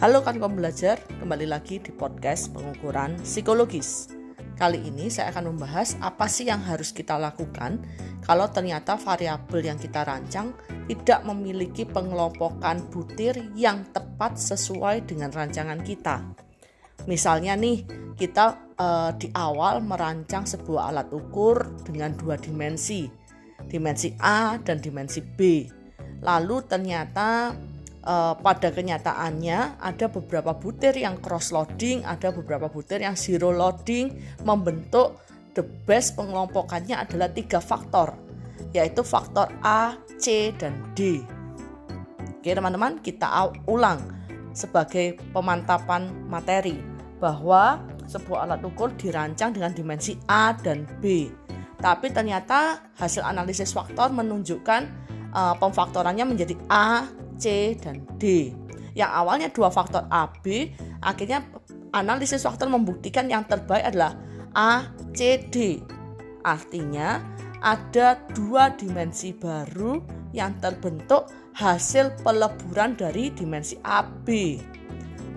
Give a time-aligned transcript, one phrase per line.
[0.00, 4.08] Halo kan pembelajar, kembali lagi di podcast pengukuran psikologis.
[4.56, 7.84] Kali ini saya akan membahas apa sih yang harus kita lakukan
[8.24, 10.56] kalau ternyata variabel yang kita rancang
[10.88, 16.24] tidak memiliki pengelompokan butir yang tepat sesuai dengan rancangan kita.
[17.04, 17.84] Misalnya nih,
[18.16, 23.04] kita eh, di awal merancang sebuah alat ukur dengan dua dimensi,
[23.68, 25.68] dimensi A dan dimensi B.
[26.24, 27.52] Lalu ternyata
[28.04, 34.16] uh, pada kenyataannya ada beberapa butir yang cross loading, ada beberapa butir yang zero loading
[34.44, 35.20] membentuk
[35.56, 38.14] the best pengelompokannya adalah tiga faktor
[38.70, 41.24] yaitu faktor A, C, dan D.
[42.40, 43.26] Oke teman-teman kita
[43.66, 44.00] ulang
[44.54, 46.78] sebagai pemantapan materi
[47.20, 51.30] bahwa sebuah alat ukur dirancang dengan dimensi A dan B.
[51.80, 54.82] Tapi ternyata hasil analisis faktor menunjukkan
[55.32, 57.08] uh, pemfaktorannya menjadi A,
[57.40, 58.52] C, dan D.
[58.92, 61.42] Yang awalnya dua faktor A, B, akhirnya
[61.90, 64.14] analisis faktor membuktikan yang terbaik adalah
[64.54, 65.80] A, C, D.
[66.44, 67.18] Artinya
[67.60, 70.00] ada dua dimensi baru
[70.32, 74.56] yang terbentuk hasil peleburan dari dimensi A, B.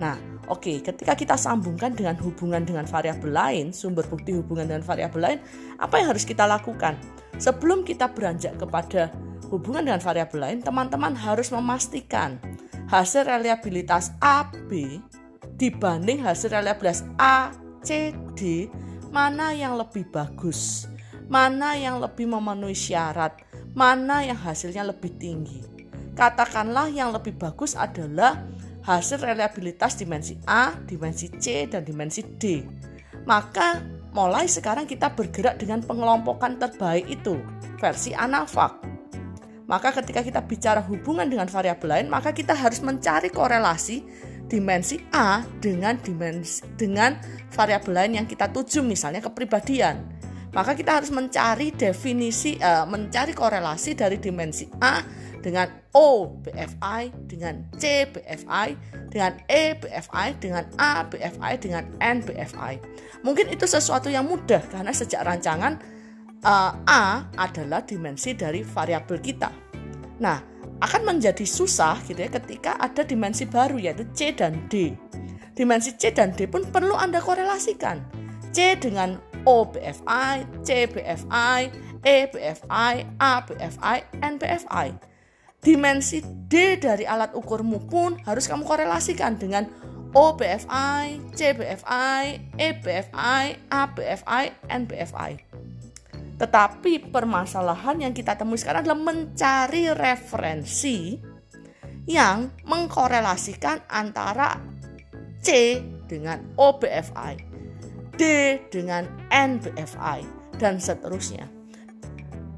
[0.00, 0.16] Nah,
[0.48, 5.20] oke, okay, ketika kita sambungkan dengan hubungan dengan variabel lain, sumber bukti hubungan dengan variabel
[5.20, 5.38] lain,
[5.78, 6.96] apa yang harus kita lakukan?
[7.36, 9.10] Sebelum kita beranjak kepada
[9.48, 12.40] hubungan dengan variabel lain, teman-teman harus memastikan
[12.88, 15.00] hasil reliabilitas AB
[15.56, 18.10] dibanding hasil reliabilitas A, C,
[19.14, 20.90] mana yang lebih bagus,
[21.30, 23.38] mana yang lebih memenuhi syarat,
[23.76, 25.62] mana yang hasilnya lebih tinggi.
[26.14, 28.42] Katakanlah yang lebih bagus adalah
[28.86, 32.62] hasil reliabilitas dimensi A, dimensi C, dan dimensi D.
[33.24, 33.82] Maka
[34.14, 37.40] mulai sekarang kita bergerak dengan pengelompokan terbaik itu,
[37.82, 38.93] versi ANAVAC.
[39.74, 44.06] Maka ketika kita bicara hubungan dengan variabel lain, maka kita harus mencari korelasi
[44.46, 47.18] dimensi A dengan dimensi dengan
[47.50, 49.98] variabel lain yang kita tuju misalnya kepribadian.
[50.54, 55.02] Maka kita harus mencari definisi uh, mencari korelasi dari dimensi A
[55.42, 58.78] dengan O BFI, dengan C BFI,
[59.10, 62.78] dengan E BFI, dengan A BFI, dengan N BFI.
[63.26, 65.82] Mungkin itu sesuatu yang mudah karena sejak rancangan
[66.46, 69.63] uh, A adalah dimensi dari variabel kita.
[70.24, 70.40] Nah,
[70.80, 74.96] akan menjadi susah gitu ya ketika ada dimensi baru yaitu C dan D.
[75.52, 78.00] Dimensi C dan D pun perlu Anda korelasikan.
[78.56, 81.60] C dengan O BFI, C BFI,
[82.00, 84.88] E BFI, A BFI, N BFI.
[85.60, 89.68] Dimensi D dari alat ukurmu pun harus kamu korelasikan dengan
[90.16, 92.20] O BFI, C BFI,
[92.56, 95.53] E BFI, A BFI, N BFI.
[96.34, 101.14] Tetapi permasalahan yang kita temui sekarang adalah mencari referensi
[102.04, 104.60] yang mengkorelasikan antara
[105.40, 105.78] C
[106.10, 107.32] dengan OBFI,
[108.16, 108.22] D
[108.68, 110.20] dengan NBFI,
[110.58, 111.48] dan seterusnya.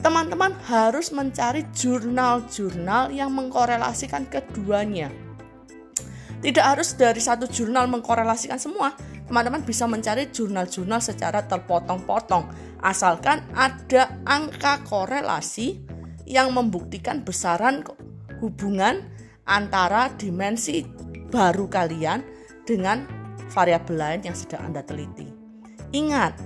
[0.00, 5.12] Teman-teman harus mencari jurnal-jurnal yang mengkorelasikan keduanya.
[6.40, 8.96] Tidak harus dari satu jurnal mengkorelasikan semua,
[9.28, 12.48] teman-teman bisa mencari jurnal-jurnal secara terpotong-potong
[12.80, 15.84] asalkan ada angka korelasi
[16.24, 17.84] yang membuktikan besaran
[18.40, 19.04] hubungan
[19.44, 20.88] antara dimensi
[21.28, 22.24] baru kalian
[22.64, 23.04] dengan
[23.52, 25.28] variabel lain yang sedang Anda teliti.
[25.90, 26.38] Ingat,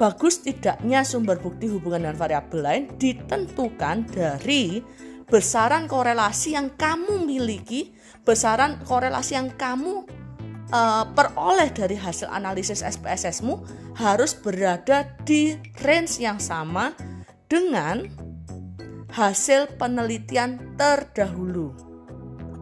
[0.00, 4.80] bagus tidaknya sumber bukti hubungan dengan variabel lain ditentukan dari
[5.28, 7.94] besaran korelasi yang kamu miliki,
[8.24, 10.04] besaran korelasi yang kamu
[10.70, 13.62] uh, peroleh dari hasil analisis SPSS-mu
[13.98, 16.94] harus berada di range yang sama
[17.50, 18.06] dengan
[19.10, 21.74] hasil penelitian terdahulu.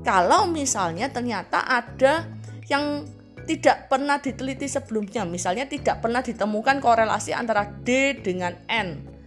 [0.02, 2.24] Kalau misalnya ternyata ada
[2.72, 3.04] yang
[3.44, 9.17] tidak pernah diteliti sebelumnya, misalnya tidak pernah ditemukan korelasi antara D dengan N,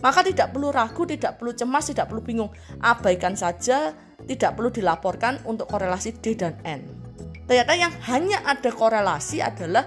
[0.00, 2.50] maka tidak perlu ragu, tidak perlu cemas, tidak perlu bingung.
[2.80, 3.92] Abaikan saja,
[4.24, 7.10] tidak perlu dilaporkan untuk korelasi D dan N
[7.50, 9.82] ternyata yang hanya ada korelasi adalah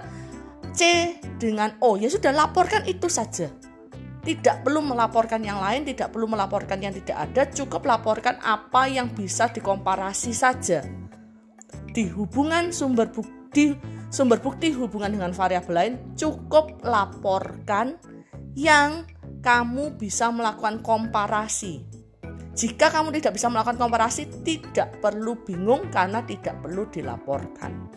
[0.76, 1.96] C dengan O.
[1.96, 3.48] Ya sudah laporkan itu saja.
[4.20, 9.08] Tidak perlu melaporkan yang lain, tidak perlu melaporkan yang tidak ada, cukup laporkan apa yang
[9.08, 10.84] bisa dikomparasi saja.
[11.88, 13.72] Di hubungan sumber bukti
[14.12, 17.96] sumber bukti hubungan dengan variabel lain cukup laporkan
[18.52, 19.08] yang
[19.44, 21.84] kamu bisa melakukan komparasi
[22.54, 27.90] jika kamu tidak bisa melakukan komparasi, tidak perlu bingung karena tidak perlu dilaporkan.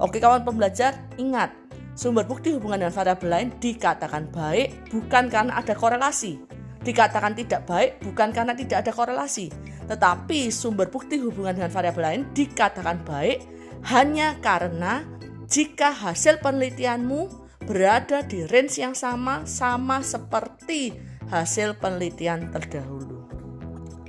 [0.00, 1.52] Oke kawan pembelajar, ingat,
[1.92, 6.40] sumber bukti hubungan dengan variabel lain dikatakan baik bukan karena ada korelasi.
[6.80, 9.52] Dikatakan tidak baik bukan karena tidak ada korelasi.
[9.84, 13.44] Tetapi sumber bukti hubungan dengan variabel lain dikatakan baik
[13.92, 15.04] hanya karena
[15.52, 20.92] jika hasil penelitianmu berada di range yang sama sama seperti
[21.30, 23.24] hasil penelitian terdahulu.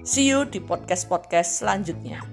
[0.04, 2.33] See you di podcast-podcast selanjutnya.